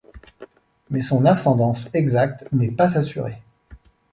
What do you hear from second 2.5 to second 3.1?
n'est pas